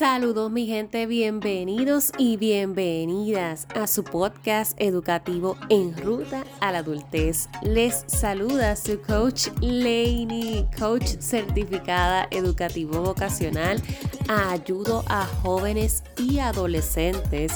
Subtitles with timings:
[0.00, 7.50] Saludos mi gente, bienvenidos y bienvenidas a su podcast educativo En Ruta a la Adultez.
[7.60, 13.82] Les saluda su coach Lainey, coach certificada educativo vocacional.
[14.26, 17.52] Ayudo a jóvenes y adolescentes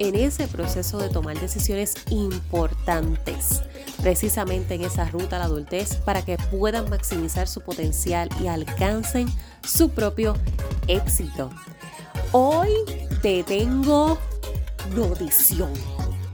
[0.00, 3.62] en ese proceso de tomar decisiones importantes,
[4.04, 9.26] precisamente en esa ruta a la adultez, para que puedan maximizar su potencial y alcancen
[9.66, 10.36] su propio
[10.88, 11.48] éxito.
[12.30, 12.68] Hoy
[13.22, 14.18] te tengo
[14.94, 15.72] notición,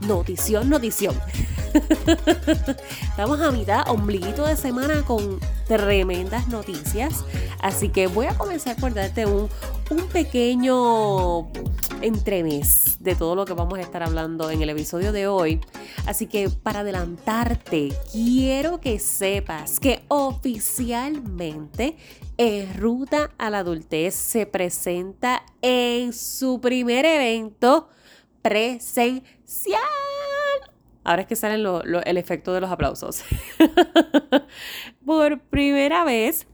[0.01, 1.15] notición, notición.
[3.09, 7.23] Estamos a mitad, ombliguito de semana con tremendas noticias.
[7.61, 9.47] Así que voy a comenzar por darte un,
[9.89, 11.49] un pequeño
[12.01, 15.59] entremés de todo lo que vamos a estar hablando en el episodio de hoy.
[16.05, 21.97] Así que para adelantarte, quiero que sepas que oficialmente
[22.37, 27.89] en Ruta a la Adultez se presenta en su primer evento
[28.41, 29.81] presencial.
[31.03, 33.23] Ahora es que sale el efecto de los aplausos.
[35.05, 36.45] Por primera vez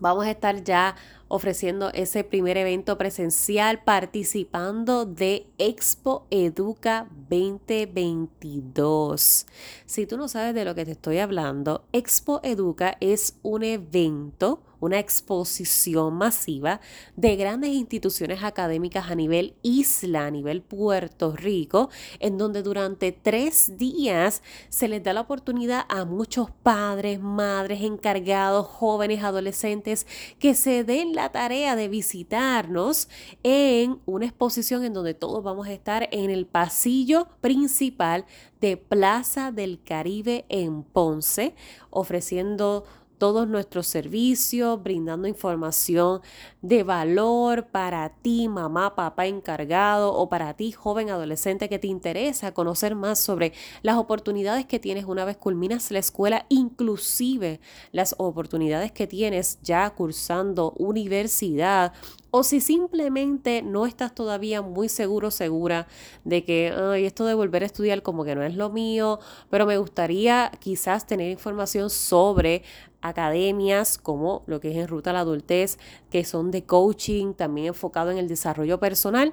[0.00, 0.96] vamos a estar ya
[1.28, 9.46] ofreciendo ese primer evento presencial participando de Expo Educa 2022.
[9.86, 14.62] Si tú no sabes de lo que te estoy hablando, Expo Educa es un evento
[14.80, 16.80] una exposición masiva
[17.16, 23.76] de grandes instituciones académicas a nivel isla, a nivel Puerto Rico, en donde durante tres
[23.76, 30.06] días se les da la oportunidad a muchos padres, madres, encargados, jóvenes, adolescentes,
[30.38, 33.08] que se den la tarea de visitarnos
[33.42, 38.24] en una exposición en donde todos vamos a estar en el pasillo principal
[38.60, 41.54] de Plaza del Caribe en Ponce,
[41.90, 42.84] ofreciendo
[43.18, 46.20] todos nuestros servicios, brindando información
[46.62, 52.52] de valor para ti, mamá, papá encargado o para ti, joven adolescente que te interesa
[52.52, 57.60] conocer más sobre las oportunidades que tienes una vez culminas la escuela, inclusive
[57.92, 61.92] las oportunidades que tienes ya cursando universidad
[62.38, 65.86] o si simplemente no estás todavía muy seguro, segura
[66.24, 69.78] de que esto de volver a estudiar como que no es lo mío, pero me
[69.78, 72.62] gustaría quizás tener información sobre
[73.00, 75.78] academias como lo que es en Ruta a la Adultez,
[76.10, 79.32] que son de coaching, también enfocado en el desarrollo personal,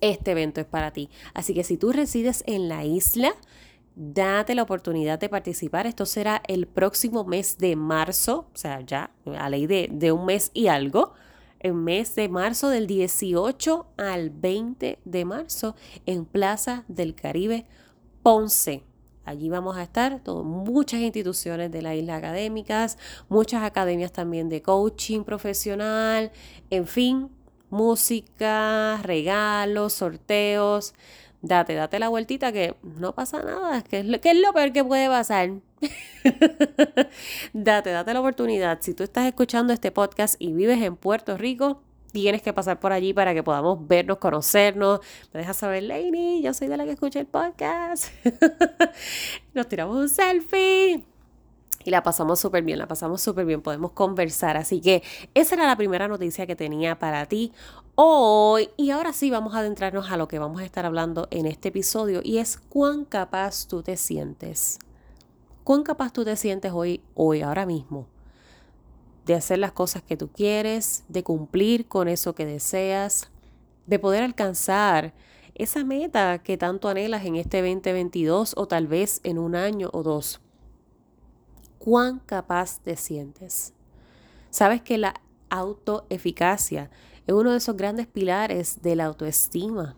[0.00, 1.10] este evento es para ti.
[1.32, 3.34] Así que si tú resides en la isla,
[3.96, 5.88] date la oportunidad de participar.
[5.88, 10.26] Esto será el próximo mes de marzo, o sea, ya a ley de, de un
[10.26, 11.14] mes y algo.
[11.64, 17.64] El mes de marzo del 18 al 20 de marzo en Plaza del Caribe,
[18.22, 18.82] Ponce.
[19.24, 22.98] Allí vamos a estar muchas instituciones de la isla académicas,
[23.30, 26.32] muchas academias también de coaching profesional,
[26.68, 27.30] en fin,
[27.70, 30.92] música, regalos, sorteos.
[31.40, 34.70] Date, date la vueltita que no pasa nada, que es lo, que es lo peor
[34.74, 35.48] que puede pasar.
[37.52, 38.78] Date, date la oportunidad.
[38.80, 41.82] Si tú estás escuchando este podcast y vives en Puerto Rico,
[42.14, 45.00] tienes que pasar por allí para que podamos vernos, conocernos.
[45.32, 48.06] Me dejas saber, Lainey, yo soy de la que escucha el podcast.
[49.54, 51.04] Nos tiramos un selfie.
[51.84, 54.56] Y la pasamos súper bien, la pasamos súper bien, podemos conversar.
[54.56, 55.02] Así que
[55.34, 57.52] esa era la primera noticia que tenía para ti
[57.96, 58.70] hoy.
[58.76, 61.68] Y ahora sí vamos a adentrarnos a lo que vamos a estar hablando en este
[61.68, 64.78] episodio y es cuán capaz tú te sientes.
[65.64, 68.06] ¿Cuán capaz tú te sientes hoy, hoy, ahora mismo?
[69.24, 73.30] de hacer las cosas que tú quieres, de cumplir con eso que deseas,
[73.86, 75.14] de poder alcanzar
[75.54, 80.02] esa meta que tanto anhelas en este 2022 o tal vez en un año o
[80.02, 80.40] dos.
[81.78, 83.72] ¿Cuán capaz te sientes?
[84.50, 85.14] Sabes que la
[85.48, 86.90] autoeficacia
[87.26, 89.96] es uno de esos grandes pilares de la autoestima.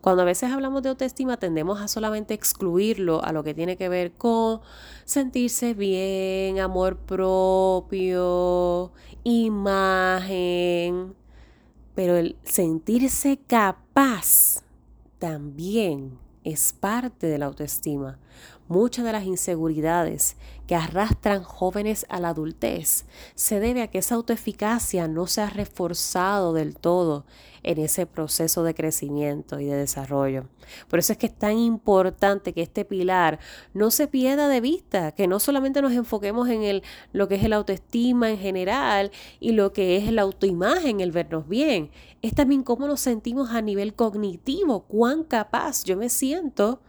[0.00, 3.88] Cuando a veces hablamos de autoestima tendemos a solamente excluirlo a lo que tiene que
[3.88, 4.60] ver con
[5.04, 8.92] sentirse bien, amor propio,
[9.22, 11.14] imagen.
[11.94, 14.62] Pero el sentirse capaz
[15.18, 18.18] también es parte de la autoestima.
[18.66, 24.14] Muchas de las inseguridades que arrastran jóvenes a la adultez se debe a que esa
[24.14, 27.26] autoeficacia no se ha reforzado del todo
[27.62, 30.46] en ese proceso de crecimiento y de desarrollo.
[30.88, 33.38] Por eso es que es tan importante que este pilar
[33.74, 36.82] no se pierda de vista, que no solamente nos enfoquemos en el,
[37.12, 39.10] lo que es el autoestima en general
[39.40, 41.90] y lo que es la autoimagen, el vernos bien,
[42.22, 46.80] es también cómo nos sentimos a nivel cognitivo, cuán capaz yo me siento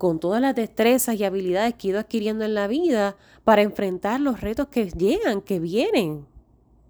[0.00, 4.18] con todas las destrezas y habilidades que he ido adquiriendo en la vida para enfrentar
[4.18, 6.26] los retos que llegan, que vienen,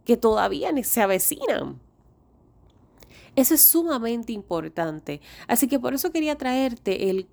[0.04, 1.80] que todavía se avecinan.
[3.34, 5.20] Eso es sumamente importante.
[5.48, 7.26] Así que por eso quería traerte el,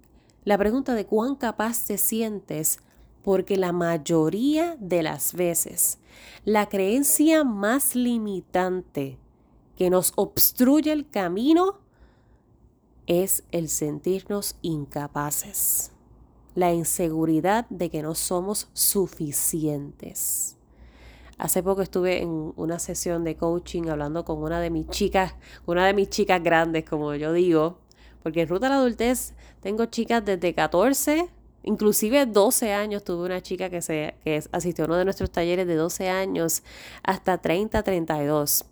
[0.46, 2.80] la pregunta de cuán capaz te sientes,
[3.22, 6.00] porque la mayoría de las veces
[6.44, 9.20] la creencia más limitante
[9.76, 11.82] que nos obstruye el camino
[13.08, 15.92] es el sentirnos incapaces,
[16.56, 20.58] la inseguridad de que no somos suficientes.
[21.38, 25.86] Hace poco estuve en una sesión de coaching hablando con una de mis chicas, una
[25.86, 27.78] de mis chicas grandes, como yo digo,
[28.24, 31.30] porque en Ruta a la Adultez tengo chicas desde 14,
[31.64, 33.04] inclusive 12 años.
[33.04, 36.64] Tuve una chica que, se, que asistió a uno de nuestros talleres de 12 años
[37.04, 38.66] hasta 30, 32.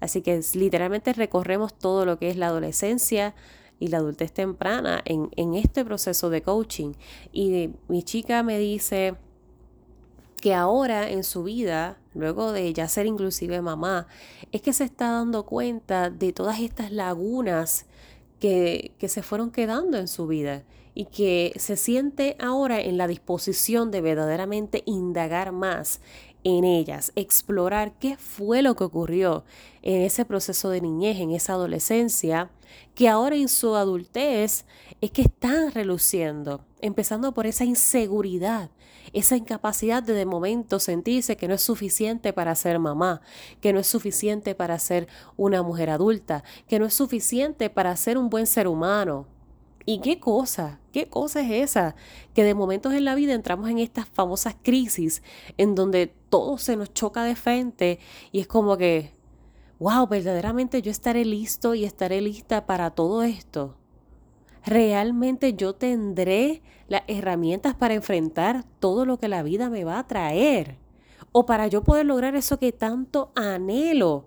[0.00, 3.34] Así que literalmente recorremos todo lo que es la adolescencia
[3.78, 6.94] y la adultez temprana en, en este proceso de coaching.
[7.32, 9.16] Y mi chica me dice
[10.40, 14.06] que ahora en su vida, luego de ya ser inclusive mamá,
[14.52, 17.86] es que se está dando cuenta de todas estas lagunas
[18.40, 20.64] que, que se fueron quedando en su vida
[20.94, 26.00] y que se siente ahora en la disposición de verdaderamente indagar más
[26.48, 29.44] en ellas, explorar qué fue lo que ocurrió
[29.82, 32.50] en ese proceso de niñez, en esa adolescencia,
[32.94, 34.64] que ahora en su adultez
[35.00, 38.70] es que están reluciendo, empezando por esa inseguridad,
[39.12, 43.20] esa incapacidad de de momento sentirse que no es suficiente para ser mamá,
[43.60, 48.18] que no es suficiente para ser una mujer adulta, que no es suficiente para ser
[48.18, 49.26] un buen ser humano,
[49.90, 50.80] ¿Y qué cosa?
[50.92, 51.94] ¿Qué cosa es esa?
[52.34, 55.22] Que de momentos en la vida entramos en estas famosas crisis
[55.56, 57.98] en donde todo se nos choca de frente
[58.30, 59.14] y es como que,
[59.78, 63.76] wow, verdaderamente yo estaré listo y estaré lista para todo esto.
[64.62, 70.06] Realmente yo tendré las herramientas para enfrentar todo lo que la vida me va a
[70.06, 70.76] traer.
[71.32, 74.26] O para yo poder lograr eso que tanto anhelo.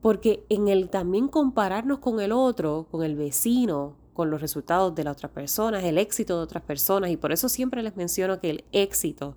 [0.00, 5.04] Porque en el también compararnos con el otro, con el vecino, con los resultados de
[5.04, 7.10] las otras personas, el éxito de otras personas.
[7.10, 9.36] Y por eso siempre les menciono que el éxito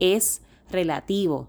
[0.00, 0.40] es
[0.70, 1.48] relativo.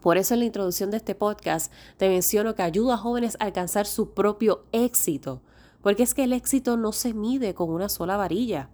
[0.00, 3.44] Por eso en la introducción de este podcast te menciono que ayuda a jóvenes a
[3.44, 5.42] alcanzar su propio éxito.
[5.82, 8.70] Porque es que el éxito no se mide con una sola varilla.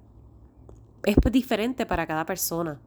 [1.04, 2.80] Es diferente para cada persona.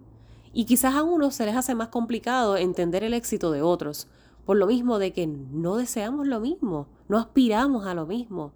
[0.54, 4.08] Y quizás a unos se les hace más complicado entender el éxito de otros.
[4.46, 8.52] Por lo mismo de que no deseamos lo mismo, no aspiramos a lo mismo.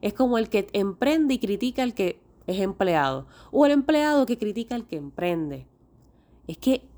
[0.00, 3.26] Es como el que emprende y critica al que es empleado.
[3.50, 5.66] O el empleado que critica al que emprende.
[6.46, 6.88] Es que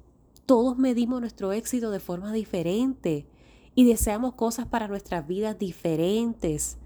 [0.47, 3.27] todos medimos nuestro éxito de forma diferente
[3.75, 6.79] y deseamos cosas para nuestras vidas diferentes.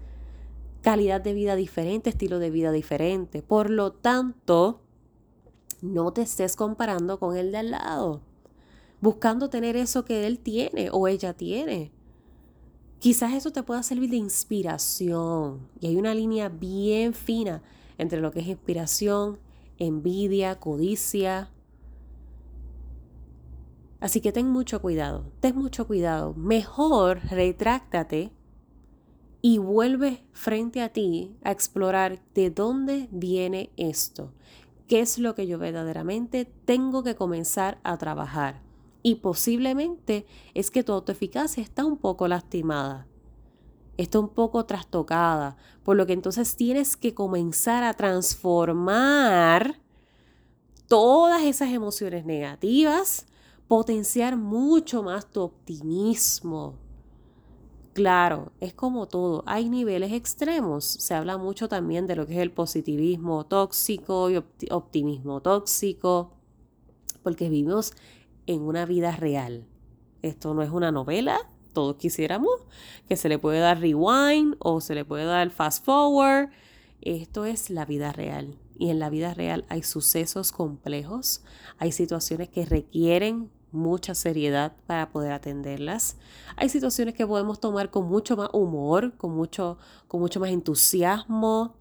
[0.81, 3.41] Calidad de vida diferente, estilo de vida diferente.
[3.41, 4.81] Por lo tanto,
[5.81, 8.21] no te estés comparando con el de al lado.
[9.01, 11.91] Buscando tener eso que él tiene o ella tiene.
[12.99, 15.67] Quizás eso te pueda servir de inspiración.
[15.79, 17.61] Y hay una línea bien fina
[17.97, 19.39] entre lo que es inspiración,
[19.77, 21.51] envidia, codicia.
[23.99, 26.33] Así que ten mucho cuidado, ten mucho cuidado.
[26.33, 28.31] Mejor retráctate
[29.41, 34.33] y vuelve frente a ti a explorar de dónde viene esto.
[34.87, 38.66] ¿Qué es lo que yo verdaderamente tengo que comenzar a trabajar?
[39.03, 43.07] Y posiblemente es que tu autoeficacia está un poco lastimada,
[43.97, 49.79] está un poco trastocada, por lo que entonces tienes que comenzar a transformar
[50.87, 53.25] todas esas emociones negativas,
[53.67, 56.75] potenciar mucho más tu optimismo.
[57.93, 60.85] Claro, es como todo, hay niveles extremos.
[60.85, 64.37] Se habla mucho también de lo que es el positivismo tóxico y
[64.69, 66.31] optimismo tóxico,
[67.23, 67.93] porque vivimos
[68.47, 69.67] en una vida real.
[70.21, 71.37] Esto no es una novela,
[71.73, 72.51] todos quisiéramos
[73.07, 76.49] que se le puede dar rewind o se le puede dar fast forward.
[77.01, 78.57] Esto es la vida real.
[78.79, 81.43] Y en la vida real hay sucesos complejos,
[81.77, 86.17] hay situaciones que requieren mucha seriedad para poder atenderlas.
[86.55, 89.77] Hay situaciones que podemos tomar con mucho más humor, con mucho,
[90.07, 91.75] con mucho más entusiasmo,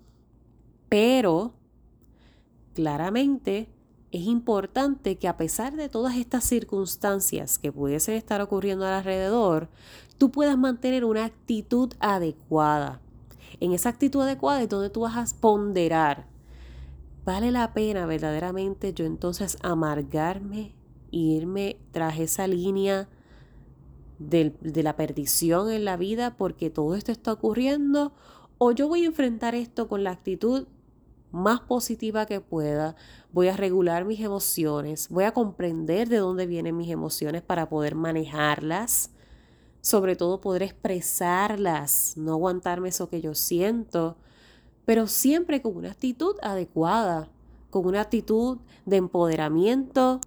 [0.88, 1.54] pero
[2.74, 3.68] claramente
[4.12, 9.68] es importante que a pesar de todas estas circunstancias que pudiesen estar ocurriendo alrededor,
[10.18, 13.00] tú puedas mantener una actitud adecuada.
[13.60, 16.26] En esa actitud adecuada es donde tú vas a ponderar.
[17.24, 20.74] ¿Vale la pena verdaderamente yo entonces amargarme
[21.10, 23.08] e irme tras esa línea
[24.18, 28.12] de, de la perdición en la vida porque todo esto está ocurriendo?
[28.58, 30.66] ¿O yo voy a enfrentar esto con la actitud
[31.36, 32.96] más positiva que pueda,
[33.32, 37.94] voy a regular mis emociones, voy a comprender de dónde vienen mis emociones para poder
[37.94, 39.10] manejarlas
[39.86, 44.16] sobre todo poder expresarlas, no aguantarme eso que yo siento,
[44.84, 47.28] pero siempre con una actitud adecuada,
[47.70, 50.20] con una actitud de empoderamiento,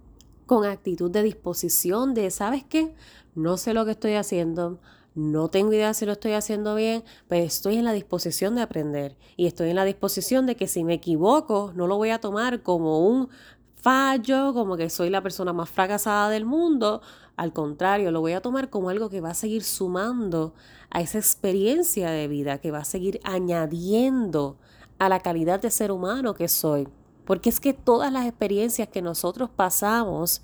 [0.46, 2.94] con actitud de disposición de, ¿sabes qué?
[3.34, 4.80] No sé lo que estoy haciendo,
[5.14, 9.16] no tengo idea si lo estoy haciendo bien, pero estoy en la disposición de aprender
[9.36, 12.62] y estoy en la disposición de que si me equivoco, no lo voy a tomar
[12.62, 13.28] como un
[13.74, 17.00] fallo, como que soy la persona más fracasada del mundo.
[17.36, 20.54] Al contrario, lo voy a tomar como algo que va a seguir sumando
[20.90, 24.58] a esa experiencia de vida, que va a seguir añadiendo
[24.98, 26.86] a la calidad de ser humano que soy.
[27.24, 30.42] Porque es que todas las experiencias que nosotros pasamos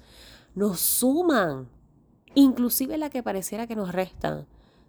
[0.55, 1.69] nos suman,
[2.35, 4.47] inclusive la que pareciera que nos restan,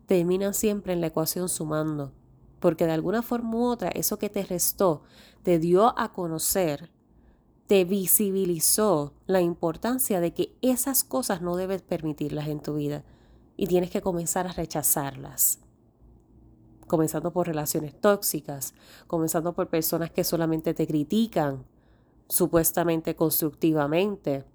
[0.08, 2.12] terminan siempre en la ecuación sumando.
[2.60, 5.04] Porque de alguna forma u otra, eso que te restó
[5.44, 6.90] te dio a conocer
[7.68, 13.04] te visibilizó la importancia de que esas cosas no debes permitirlas en tu vida
[13.58, 15.60] y tienes que comenzar a rechazarlas.
[16.88, 18.74] Comenzando por relaciones tóxicas,
[19.08, 21.66] comenzando por personas que solamente te critican,
[22.30, 24.46] supuestamente constructivamente,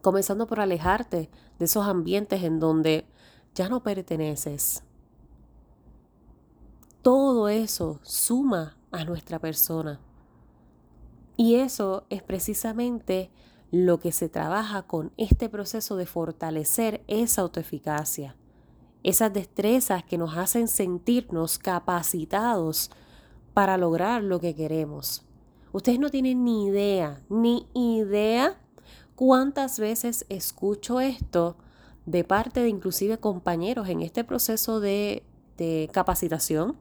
[0.00, 1.30] comenzando por alejarte
[1.60, 3.06] de esos ambientes en donde
[3.54, 4.82] ya no perteneces.
[7.02, 10.00] Todo eso suma a nuestra persona.
[11.36, 13.30] Y eso es precisamente
[13.70, 18.36] lo que se trabaja con este proceso de fortalecer esa autoeficacia,
[19.02, 22.90] esas destrezas que nos hacen sentirnos capacitados
[23.54, 25.24] para lograr lo que queremos.
[25.72, 28.60] Ustedes no tienen ni idea, ni idea
[29.16, 31.56] cuántas veces escucho esto
[32.06, 35.22] de parte de inclusive compañeros en este proceso de,
[35.56, 36.76] de capacitación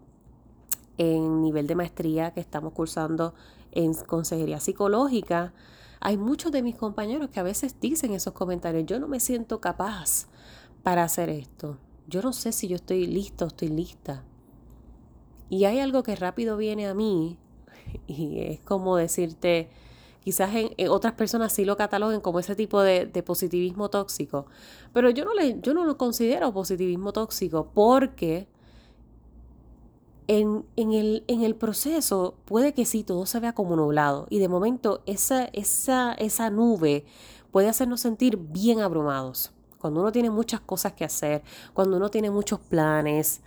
[0.98, 3.34] en nivel de maestría que estamos cursando
[3.72, 5.54] en consejería psicológica,
[6.00, 9.62] hay muchos de mis compañeros que a veces dicen esos comentarios, yo no me siento
[9.62, 10.28] capaz
[10.84, 14.24] para hacer esto, yo no sé si yo estoy listo estoy lista.
[15.50, 17.38] Y hay algo que rápido viene a mí
[18.08, 19.70] y es como decirte,
[20.22, 24.46] quizás en, otras personas sí lo cataloguen como ese tipo de, positivismo tóxico,
[24.94, 28.48] pero yo no, le, yo no lo considero positivismo tóxico porque
[30.28, 35.46] en, el, proceso puede que sí, todo se vea como nublado y de momento esa,
[35.46, 37.06] esa nube
[37.52, 39.52] puede hacernos sentir bien abrumados.
[39.78, 41.42] Cuando uno tiene muchas cosas que hacer,
[41.74, 43.42] cuando uno tiene muchos planes,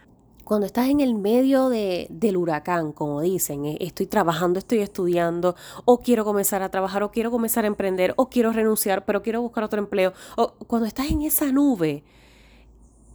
[0.45, 5.57] cuando estás en el medio de, del huracán, como dicen, eh, estoy trabajando, estoy estudiando,
[5.85, 9.43] o quiero comenzar a trabajar, o quiero comenzar a emprender, o quiero renunciar, pero quiero
[9.43, 10.13] buscar otro empleo,
[10.67, 12.05] cuando estás en esa nube,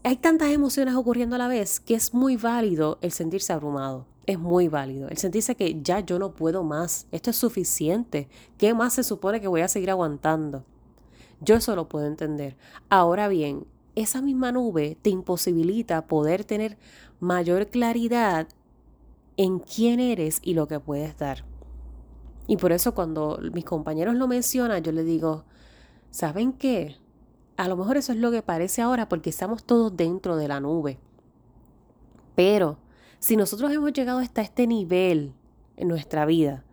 [0.04, 4.06] hay tantas emociones ocurriendo a la vez que es muy válido el sentirse abrumado.
[4.26, 5.10] Es muy válido.
[5.10, 7.08] El sentirse que ya yo no puedo más.
[7.12, 8.30] Esto es suficiente.
[8.58, 10.64] ¿Qué más se supone que voy a seguir aguantando?
[11.42, 12.56] Yo eso lo puedo entender.
[12.90, 16.78] Ahora bien, esa misma nube te imposibilita poder tener
[17.20, 18.48] mayor claridad
[19.38, 21.46] en quién eres y lo que puedes dar.
[22.48, 25.46] Y por eso cuando mis compañeros lo mencionan, yo les digo,
[26.10, 26.98] ¿saben qué?
[27.58, 30.60] A lo mejor eso es lo que parece ahora porque estamos todos dentro de la
[30.60, 30.98] nube.
[32.36, 32.80] Pero
[33.20, 35.34] si nosotros hemos llegado hasta este nivel
[35.78, 36.64] en nuestra vida,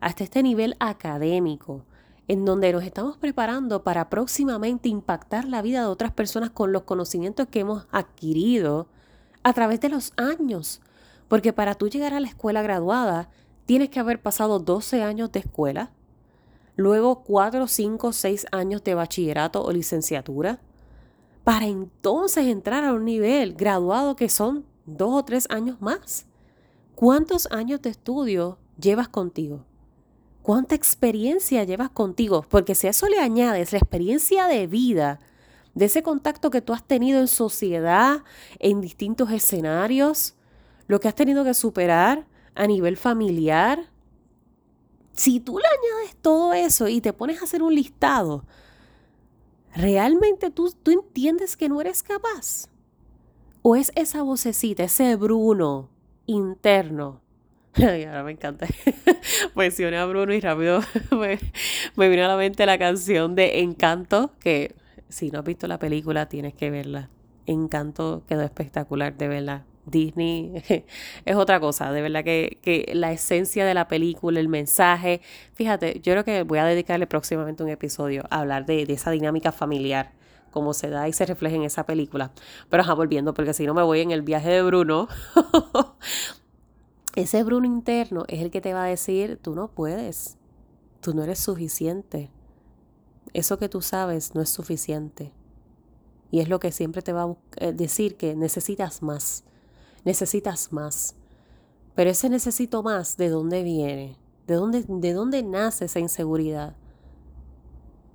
[0.00, 1.84] hasta este nivel académico,
[2.28, 6.82] en donde nos estamos preparando para próximamente impactar la vida de otras personas con los
[6.82, 8.88] conocimientos que hemos adquirido
[9.44, 10.80] a través de los años.
[11.28, 13.30] Porque para tú llegar a la escuela graduada,
[13.66, 15.92] tienes que haber pasado 12 años de escuela,
[16.76, 20.60] luego cuatro, cinco, seis años de bachillerato o licenciatura,
[21.44, 26.26] para entonces entrar a un nivel graduado que son dos o tres años más.
[26.94, 29.64] ¿Cuántos años de estudio llevas contigo?
[30.42, 32.44] ¿Cuánta experiencia llevas contigo?
[32.48, 35.20] Porque si a eso le añades la experiencia de vida,
[35.74, 38.22] de ese contacto que tú has tenido en sociedad,
[38.58, 40.34] en distintos escenarios,
[40.86, 43.90] lo que has tenido que superar a nivel familiar,
[45.12, 48.44] si tú le añades todo eso y te pones a hacer un listado,
[49.74, 52.68] ¿realmente tú, tú entiendes que no eres capaz?
[53.62, 55.88] ¿O es esa vocecita, ese Bruno
[56.26, 57.22] interno?
[57.74, 58.66] Ay, ahora me encanta.
[59.54, 61.38] Mencioné a Bruno y rápido me,
[61.96, 64.74] me vino a la mente la canción de Encanto, que
[65.14, 67.08] si no has visto la película tienes que verla.
[67.46, 69.64] Encanto quedó espectacular, de verdad.
[69.86, 70.62] Disney
[71.24, 75.20] es otra cosa, de verdad que, la esencia de la película, el mensaje,
[75.52, 79.52] fíjate, yo creo que voy a dedicarle próximamente un episodio a hablar de, esa dinámica
[79.52, 80.12] familiar,
[80.50, 82.32] cómo se da y se refleja en esa película.
[82.70, 85.06] Pero ajá, volviendo, porque si no me voy en el viaje de Bruno,
[87.14, 90.38] ese Bruno interno es el que te va a decir, tú no puedes,
[91.00, 92.30] tú no eres suficiente,
[93.32, 95.32] eso que tú sabes no es suficiente.
[96.30, 99.44] Y es lo que siempre te va a eh, decir que necesitas más,
[100.04, 101.14] necesitas más.
[101.94, 104.18] Pero ese necesito más, ¿de dónde viene?
[104.46, 106.74] ¿De dónde, de dónde nace esa inseguridad?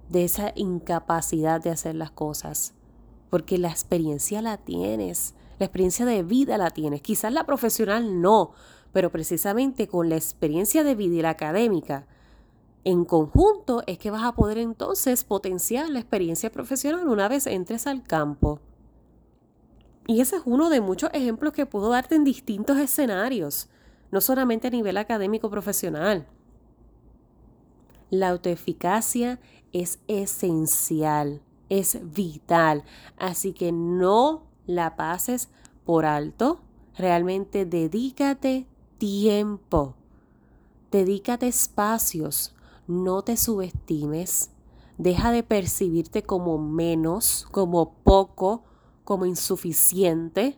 [0.09, 2.73] De esa incapacidad de hacer las cosas.
[3.29, 7.01] Porque la experiencia la tienes, la experiencia de vida la tienes.
[7.01, 8.51] Quizás la profesional no,
[8.91, 12.07] pero precisamente con la experiencia de vida y la académica,
[12.83, 17.87] en conjunto es que vas a poder entonces potenciar la experiencia profesional una vez entres
[17.87, 18.59] al campo.
[20.07, 23.69] Y ese es uno de muchos ejemplos que puedo darte en distintos escenarios,
[24.11, 26.27] no solamente a nivel académico profesional.
[28.09, 29.39] La autoeficacia
[29.71, 32.83] es esencial, es vital,
[33.17, 35.49] así que no la pases
[35.85, 36.61] por alto,
[36.97, 38.65] realmente dedícate
[38.97, 39.95] tiempo,
[40.91, 42.55] dedícate espacios,
[42.89, 44.49] no te subestimes,
[44.97, 48.63] deja de percibirte como menos, como poco,
[49.03, 50.57] como insuficiente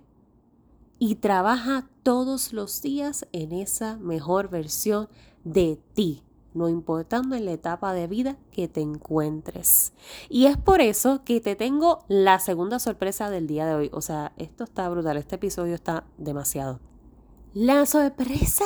[0.97, 5.09] y trabaja todos los días en esa mejor versión
[5.43, 6.23] de ti,
[6.53, 9.91] no importando en la etapa de vida que te encuentres.
[10.29, 13.89] Y es por eso que te tengo la segunda sorpresa del día de hoy.
[13.91, 16.79] O sea, esto está brutal, este episodio está demasiado.
[17.53, 18.65] La sorpresa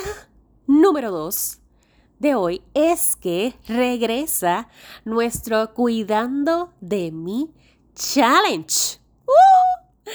[0.68, 1.62] número dos
[2.20, 4.70] de hoy es que regresa
[5.04, 7.54] nuestro Cuidando de mí
[7.94, 9.00] Challenge.
[9.26, 10.12] ¡Uh!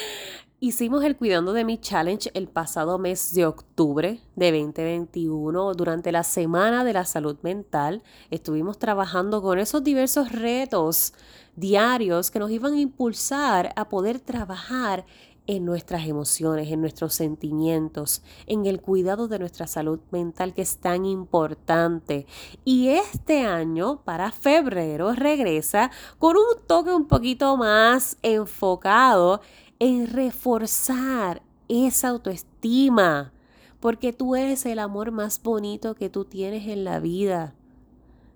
[0.63, 6.23] Hicimos el Cuidando de mí Challenge el pasado mes de octubre de 2021 durante la
[6.23, 8.03] Semana de la Salud Mental.
[8.31, 11.15] Estuvimos trabajando con esos diversos retos
[11.57, 15.07] diarios que nos iban a impulsar a poder trabajar
[15.47, 20.79] en nuestras emociones, en nuestros sentimientos, en el cuidado de nuestra salud mental que es
[20.79, 22.27] tan importante.
[22.65, 29.41] Y este año, para febrero, regresa con un toque un poquito más enfocado
[29.79, 33.33] en reforzar esa autoestima,
[33.81, 37.55] porque tú eres el amor más bonito que tú tienes en la vida.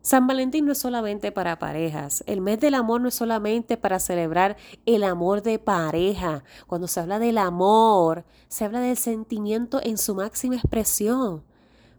[0.04, 2.22] San Valentín no es solamente para parejas.
[2.26, 6.44] El mes del amor no es solamente para celebrar el amor de pareja.
[6.66, 11.42] Cuando se habla del amor, se habla del sentimiento en su máxima expresión.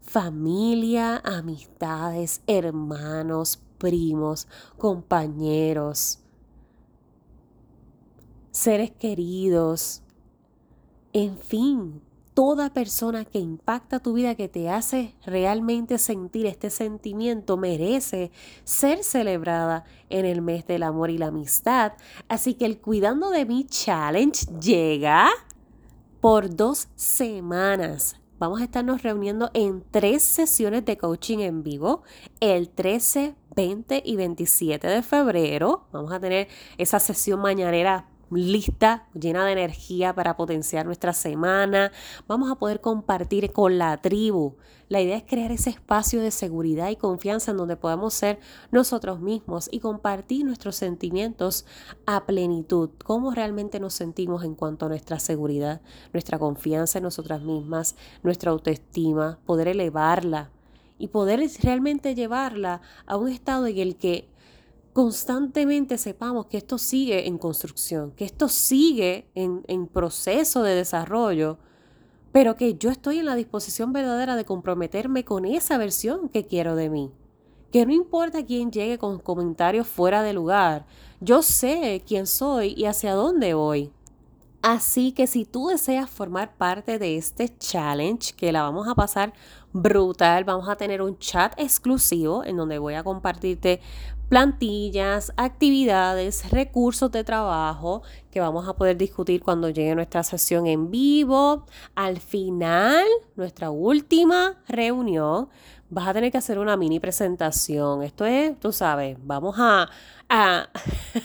[0.04, 6.20] Familia, amistades, hermanos, primos, compañeros,
[8.52, 10.04] seres queridos,
[11.12, 12.04] en fin,
[12.36, 18.30] toda persona que impacta tu vida, que te hace realmente sentir este sentimiento, merece
[18.65, 21.93] ser celebrada en el mes del amor y la amistad.
[22.28, 25.30] Así que el Cuidando de mí Challenge llega
[26.19, 28.17] por dos semanas.
[28.38, 32.04] Vamos a estarnos reuniendo en tres sesiones de coaching en vivo,
[32.41, 35.88] el 13, 20 y 27 de febrero.
[35.93, 41.92] Vamos a tener esa sesión mañanera lista, llena de energía para potenciar nuestra semana.
[42.28, 44.56] Vamos a poder compartir con la tribu.
[44.88, 48.40] La idea es crear ese espacio de seguridad y confianza en donde podamos ser
[48.72, 51.66] nosotros mismos y compartir nuestros sentimientos
[52.06, 55.82] a plenitud, cómo realmente nos sentimos en cuanto a nuestra seguridad,
[56.14, 60.52] nuestra confianza en nosotras mismas, nuestra autoestima, poder elevarla
[61.00, 64.30] y poder realmente llevarla a un estado en el que
[64.96, 71.58] constantemente sepamos que esto sigue en construcción, que esto sigue en, proceso de desarrollo,
[72.32, 76.78] pero que yo estoy en la disposición verdadera de comprometerme con esa versión que quiero
[76.78, 77.12] de mí.
[77.74, 80.86] Que no importa quién llegue con comentarios fuera de lugar,
[81.20, 83.92] yo sé quién soy y hacia dónde voy.
[84.67, 89.32] Así que si tú deseas formar parte de este challenge, que la vamos a pasar
[89.73, 93.80] brutal, vamos a tener un chat exclusivo en donde voy a compartirte
[94.28, 98.01] plantillas, actividades, recursos de trabajo
[98.32, 101.67] que vamos a poder discutir cuando llegue nuestra sesión en vivo.
[101.93, 105.47] Al final, nuestra última reunión,
[105.89, 108.04] vas a tener que hacer una mini presentación.
[108.04, 109.89] Esto es, tú sabes, vamos a,
[110.30, 110.69] a,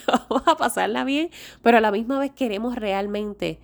[0.29, 1.31] vamos a pasarla bien,
[1.63, 3.59] pero a la misma vez queremos realmente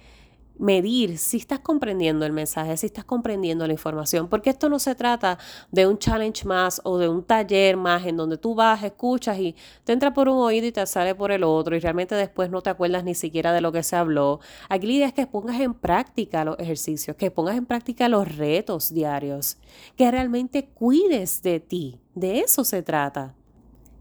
[0.59, 4.95] medir si estás comprendiendo el mensaje, si estás comprendiendo la información, porque esto no se
[4.95, 5.39] trata
[5.71, 9.55] de un challenge más o de un taller más en donde tú vas, escuchas y
[9.85, 12.63] te entra por un oído y te sale por el otro y realmente después no
[12.63, 14.41] te acuerdas ni siquiera de lo que se habló.
[14.69, 18.37] Aquí la idea es que pongas en práctica los ejercicios, que pongas en práctica los
[18.37, 19.59] retos diarios,
[19.97, 23.35] que realmente cuides de ti, de eso se trata.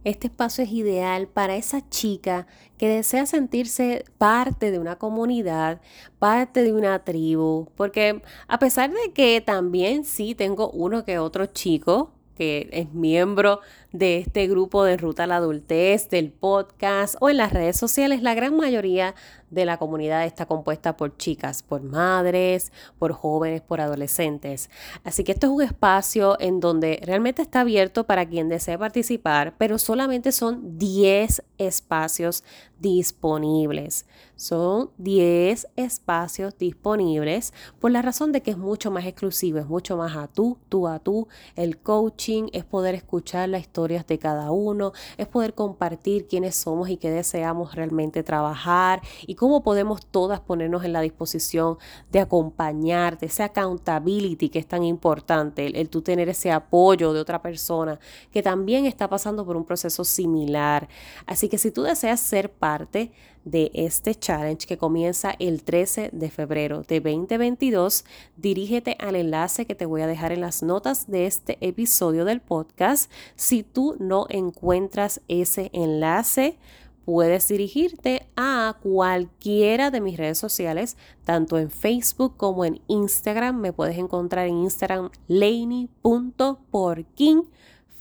[0.05, 2.45] Este espacio es ideal para esa chica
[2.77, 5.81] que desea sentirse parte de una comunidad,
[6.19, 11.47] parte de una tribu, porque a pesar de que también sí tengo uno que otro
[11.47, 13.61] chico que es miembro
[13.93, 18.21] de este grupo de Ruta a la Adultez, del podcast o en las redes sociales,
[18.21, 19.15] la gran mayoría
[19.55, 24.69] de la comunidad está compuesta por chicas, por madres, por jóvenes, por adolescentes.
[25.03, 29.55] Así que esto es un espacio en donde realmente está abierto para quien desee participar,
[29.57, 32.43] pero solamente son 10 espacios
[32.79, 34.05] disponibles.
[34.35, 39.95] Son 10 espacios disponibles por la razón de que es mucho más exclusivo, es mucho
[39.95, 41.27] más a tú, tú a tú.
[41.55, 46.89] El coaching es poder escuchar las historias de cada uno, es poder compartir quiénes somos
[46.89, 51.77] y qué deseamos realmente trabajar y cómo podemos todas ponernos en la disposición
[52.11, 57.19] de acompañarte, ese accountability que es tan importante, el, el tú tener ese apoyo de
[57.19, 57.99] otra persona
[58.31, 60.87] que también está pasando por un proceso similar.
[61.25, 63.11] Así que si tú deseas ser parte
[63.45, 68.03] de este challenge que comienza el 13 de febrero de 2022,
[68.35, 72.41] dirígete al enlace que te voy a dejar en las notas de este episodio del
[72.41, 73.11] podcast.
[73.35, 76.57] Si tú no encuentras ese enlace,
[77.05, 83.61] puedes dirigirte a cualquiera de mis redes sociales, tanto en Facebook como en Instagram.
[83.61, 85.93] Me puedes encontrar en Instagram laney.porkin,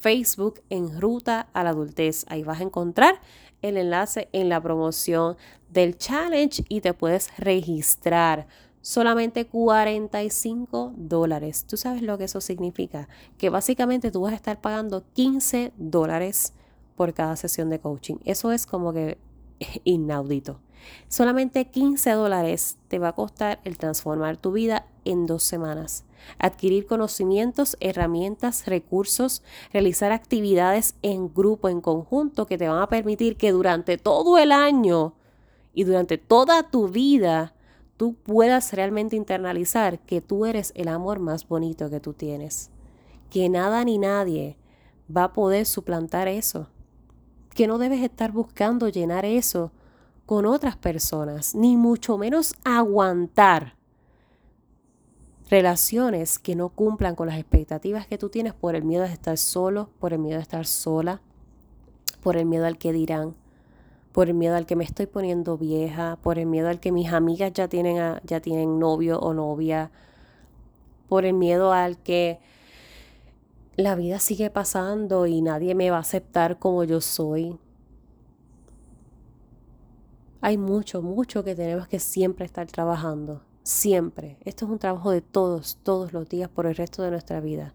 [0.00, 2.24] Facebook en Ruta a la Adultez.
[2.28, 3.20] Ahí vas a encontrar
[3.62, 5.36] el enlace en la promoción
[5.70, 8.46] del challenge y te puedes registrar.
[8.80, 11.64] Solamente 45 dólares.
[11.66, 13.08] ¿Tú sabes lo que eso significa?
[13.38, 16.52] Que básicamente tú vas a estar pagando 15 dólares
[16.96, 18.16] por cada sesión de coaching.
[18.24, 19.18] Eso es como que
[19.84, 20.60] inaudito.
[21.08, 26.04] Solamente 15 dólares te va a costar el transformar tu vida en dos semanas.
[26.38, 33.36] Adquirir conocimientos, herramientas, recursos, realizar actividades en grupo, en conjunto, que te van a permitir
[33.36, 35.14] que durante todo el año
[35.74, 37.54] y durante toda tu vida
[37.96, 42.70] tú puedas realmente internalizar que tú eres el amor más bonito que tú tienes.
[43.30, 44.56] Que nada ni nadie
[45.14, 46.68] va a poder suplantar eso.
[47.54, 49.70] Que no debes estar buscando llenar eso
[50.26, 53.74] con otras personas, ni mucho menos aguantar
[55.50, 59.36] relaciones que no cumplan con las expectativas que tú tienes por el miedo de estar
[59.36, 61.20] solo, por el miedo de estar sola,
[62.22, 63.34] por el miedo al que dirán,
[64.12, 67.12] por el miedo al que me estoy poniendo vieja, por el miedo al que mis
[67.12, 69.90] amigas ya tienen, ya tienen novio o novia,
[71.08, 72.40] por el miedo al que
[73.76, 77.58] la vida sigue pasando y nadie me va a aceptar como yo soy.
[80.40, 84.36] Hay mucho, mucho que tenemos que siempre estar trabajando siempre.
[84.44, 87.74] Esto es un trabajo de todos, todos los días por el resto de nuestra vida.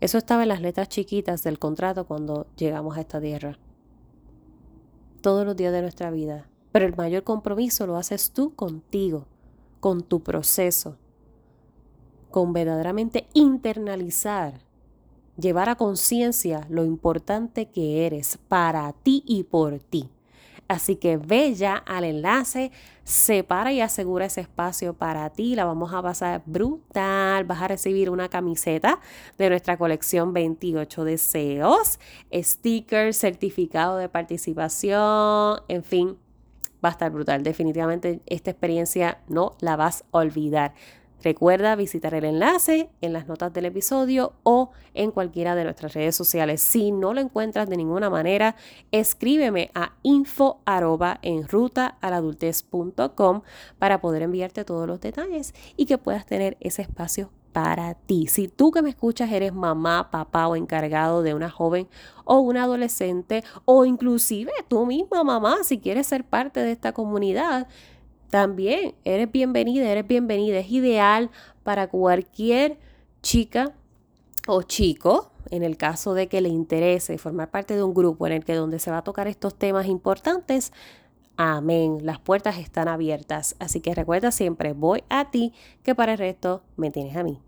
[0.00, 3.58] Eso estaba en las letras chiquitas del contrato cuando llegamos a esta tierra.
[5.20, 6.48] Todos los días de nuestra vida.
[6.72, 9.26] Pero el mayor compromiso lo haces tú contigo,
[9.80, 10.96] con tu proceso,
[12.30, 14.60] con verdaderamente internalizar,
[15.38, 20.10] llevar a conciencia lo importante que eres para ti y por ti.
[20.66, 22.72] Así que ve ya al enlace,
[23.04, 25.54] separa y asegura ese espacio para ti.
[25.54, 27.44] La vamos a pasar brutal.
[27.44, 28.98] Vas a recibir una camiseta
[29.36, 32.00] de nuestra colección 28 deseos,
[32.32, 36.16] stickers, certificado de participación, en fin.
[36.82, 37.42] Va a estar brutal.
[37.42, 40.74] Definitivamente esta experiencia no la vas a olvidar.
[41.24, 46.14] Recuerda visitar el enlace en las notas del episodio o en cualquiera de nuestras redes
[46.14, 46.60] sociales.
[46.60, 48.56] Si no lo encuentras de ninguna manera,
[48.92, 50.60] escríbeme a info
[51.22, 51.96] en ruta
[53.78, 58.26] para poder enviarte todos los detalles y que puedas tener ese espacio para ti.
[58.26, 61.88] Si tú que me escuchas eres mamá, papá o encargado de una joven
[62.24, 67.68] o una adolescente o inclusive tú misma mamá, si quieres ser parte de esta comunidad,
[68.30, 70.58] también eres bienvenida, eres bienvenida.
[70.58, 71.30] Es ideal
[71.62, 72.78] para cualquier
[73.22, 73.72] chica
[74.46, 78.32] o chico, en el caso de que le interese formar parte de un grupo en
[78.34, 80.72] el que donde se va a tocar estos temas importantes.
[81.36, 81.98] Amén.
[82.02, 83.56] Las puertas están abiertas.
[83.58, 87.40] Así que recuerda siempre, voy a ti, que para el resto me tienes a mí.